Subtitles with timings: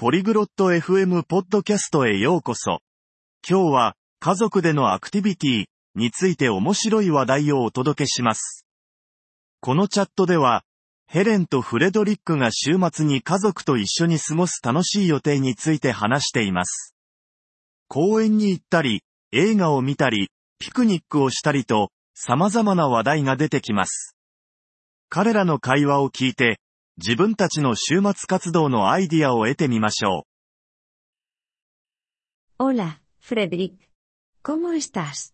[0.00, 2.78] ポリグロット FM ポッドキャストへようこそ。
[3.44, 5.64] 今日は、家族でのアクティビティ
[5.96, 8.64] について面白い話題をお届けします。
[9.60, 10.62] このチャットでは、
[11.08, 16.94] ヘレンとフレドリックが週末に家族と一緒に過ごす楽しい予定について話しています。
[17.88, 19.02] 公園に行ったり、
[19.32, 20.30] 映画を見たり、
[20.60, 24.14] ピクニックをしたりと、様々な話題が出てきます。
[25.08, 26.60] 彼らの会話を聞いて、
[27.00, 30.24] 自分たちの週末活動のアイディアを得てみましょ
[32.58, 33.74] Hola, Frederick.
[34.42, 35.32] ¿Cómo estás?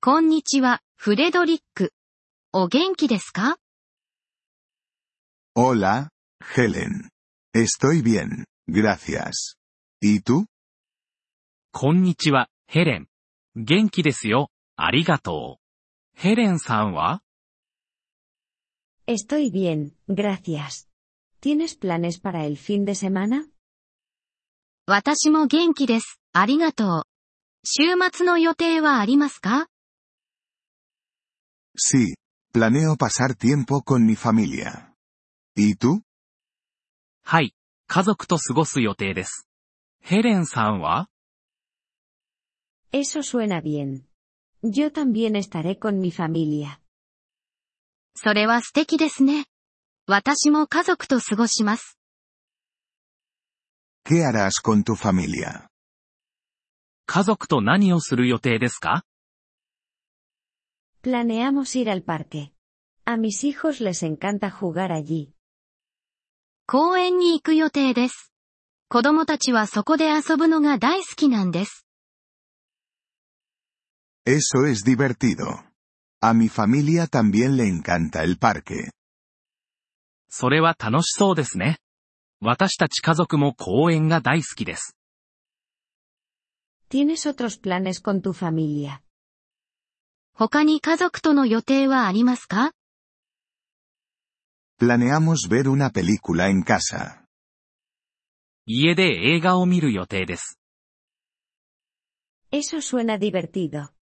[0.00, 1.92] こんにちは、フレドリック。
[2.54, 3.58] お元気ですか
[5.54, 6.08] Hola,
[6.40, 7.10] Helen.
[7.54, 9.58] Estoy bien, gracias.
[10.00, 10.46] ¿Y tú?
[11.72, 13.06] こんにちは、ヘレン。
[13.54, 16.18] 元気ですよ、ありがとう。
[16.18, 17.20] ヘレンさんは
[19.05, 20.87] Estoy bien, gracias.
[21.39, 23.47] ¿Tienes planes para el fin de semana?
[24.85, 26.19] 私も元気です。
[26.33, 27.03] ありがとう。
[27.63, 29.67] 週末の予定はありますか
[31.77, 32.15] Sí,
[32.53, 34.93] planeo pasar tiempo con mi familia.
[35.55, 36.01] ¿Y tú?
[37.23, 37.53] はい、
[37.87, 39.47] 家族と過ごす予定です。
[40.01, 41.09] ヘレンさんは
[42.93, 44.07] Eso suena bien.
[44.63, 46.79] Yo también estaré con mi familia.
[48.14, 49.46] それは素敵ですね。
[50.06, 51.98] 私も家族と過ごします。
[54.04, 55.68] ¿Qué harás con tu familia?
[57.06, 59.04] 家族と何をする予定ですか
[61.02, 62.52] Planeamos ir al parque.
[63.04, 65.32] A mis hijos les encanta jugar allí.
[66.66, 68.32] 公園に行く予定です。
[68.88, 71.86] 子供たちはそこで遊ぶのが大好きなんです。
[74.26, 75.71] Eso es divertido.
[76.21, 78.91] A mi familia también le encanta el parque.
[80.29, 81.77] それは楽しそうですね。
[82.41, 84.95] 私たち家族も公園が大好きです。
[86.89, 89.01] ¿Tienes otros planes con tu familia?
[90.33, 92.71] 他に家族との予定はありますか
[94.79, 97.23] Planeamos ver una película en casa.
[98.65, 100.59] 家で映画を見る予定です。
[102.51, 103.93] Eso suena divertido.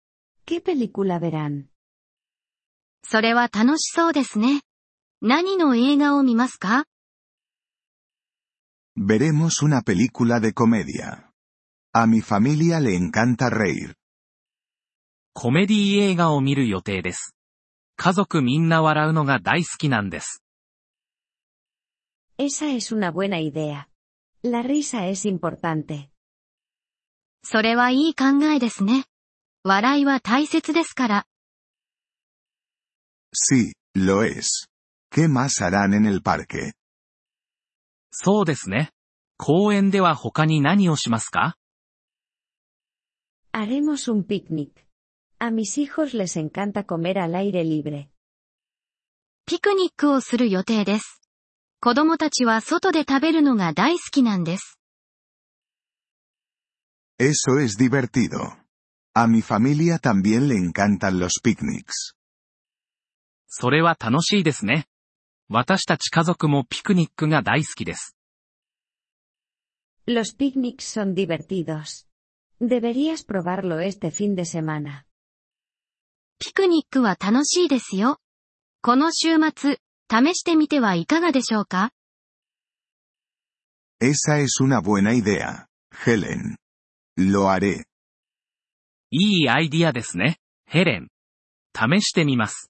[0.45, 1.69] ¿Qué película verán?
[3.02, 4.62] それは楽しそうですね。
[5.22, 6.84] 何の映画を見ますか
[8.96, 11.30] Veremos una película de comedia.
[11.92, 13.94] A mi familia le encanta reír.
[15.32, 17.34] コメディ映画を見る予定です。
[17.96, 20.42] 家族みんな笑うのが大好きなんです。
[22.38, 23.88] Esa es una buena idea.
[24.42, 26.08] La risa es importante.
[27.42, 29.04] それはいい考えですね。
[29.64, 31.26] 笑いは大切ですから。
[33.33, 34.67] Sí, lo es.
[35.11, 36.73] ¿Qué más harán en el parque?
[38.11, 38.91] そうですね。
[39.37, 41.57] 公園では他に何をしますか
[43.53, 44.85] Haremos un picnic.
[45.39, 48.07] A mis hijos les encanta comer al aire libre.
[49.45, 51.21] ピクニックをする予定です。
[51.81, 54.79] 子供たちは外で食べるのが大好きなんです。
[57.19, 58.57] Eso es divertido.
[59.13, 62.15] A mi familia también le encantan los picnics.
[63.50, 64.86] それは楽しいですね。
[65.48, 68.16] 私たち家族もピクニックが大好きです。
[70.06, 72.06] Los picnics son divertidos.
[72.60, 75.04] Deberías probarlo este fin de semana.
[76.38, 78.18] ピクニックは楽しいですよ。
[78.82, 79.78] この週末、
[80.08, 81.90] 試してみてはいかがでしょうか
[84.00, 86.56] Esa es una buena idea, Helen.
[87.18, 87.82] Lo haré.
[89.10, 90.38] いいアイディアですね。
[90.66, 91.08] ヘレン。
[91.74, 92.69] 試してみます。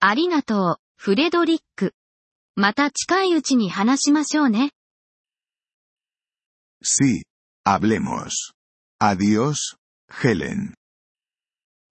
[0.00, 1.94] ありがとう、フレドリック。
[2.54, 4.70] また近いうちに話しましょうね。
[6.82, 7.22] Sí,
[7.64, 8.30] hablemos.
[9.00, 9.76] Adiós,
[10.08, 10.74] Helen.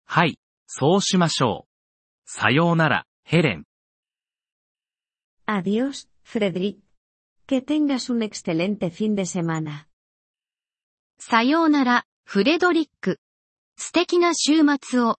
[0.07, 1.69] はい、そうしましょう。
[2.25, 3.65] さようなら、ヘレン。
[5.47, 6.79] Adiós, Frederick.
[7.49, 9.87] Que tengas un excelente fin de semana.
[11.19, 13.19] さようなら、フレドリック。
[13.77, 15.19] 素敵な週末を。